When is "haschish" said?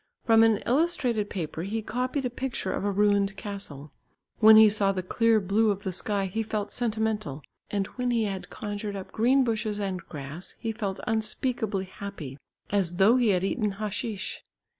13.73-14.43